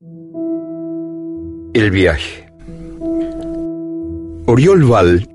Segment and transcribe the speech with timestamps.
[0.00, 2.46] El viaje.
[4.46, 5.28] Oriol Val,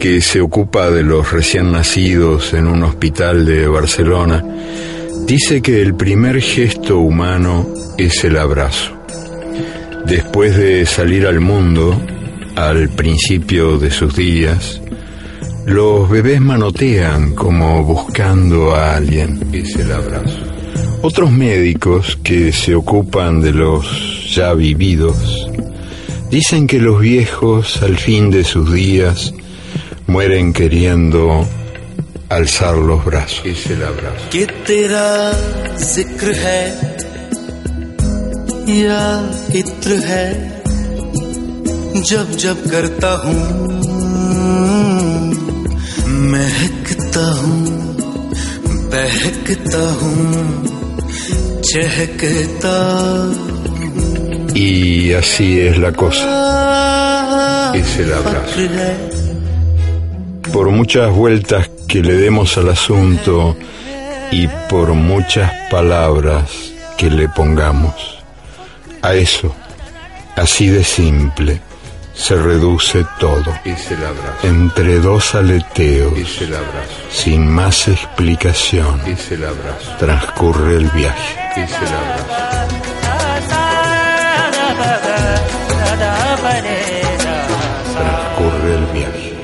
[0.00, 4.44] que se ocupa de los recién nacidos en un hospital de Barcelona,
[5.24, 8.96] dice que el primer gesto humano es el abrazo.
[10.04, 12.00] Después de salir al mundo,
[12.56, 14.82] al principio de sus días,
[15.64, 19.48] los bebés manotean como buscando a alguien.
[19.52, 20.55] Es el abrazo.
[21.01, 25.49] Otros médicos que se ocupan de los ya vividos
[26.29, 29.33] dicen que los viejos al fin de sus días
[30.07, 31.45] mueren queriendo
[32.29, 33.45] alzar los brazos.
[33.45, 34.29] Es el abrazo.
[34.29, 35.31] Que tera
[35.77, 36.69] zikr hai
[38.83, 39.05] ya
[39.53, 40.33] itr hai
[42.03, 43.81] jab jab karta hu
[46.31, 47.61] महकता हूँ
[48.91, 50.84] बहकता हूँ
[54.54, 57.72] Y así es la cosa.
[57.74, 58.60] Es el abrazo.
[60.50, 63.58] Por muchas vueltas que le demos al asunto
[64.30, 66.50] y por muchas palabras
[66.96, 68.24] que le pongamos,
[69.02, 69.54] a eso,
[70.34, 71.60] así de simple,
[72.14, 73.52] se reduce todo.
[73.66, 74.46] Es el abrazo.
[74.46, 76.16] Entre dos aleteos.
[76.16, 76.94] Es el abrazo.
[77.10, 78.98] Sin más explicación.
[79.06, 79.96] Es el abrazo.
[79.98, 81.45] Transcurre el viaje.
[87.94, 89.35] Transcurre el viaje.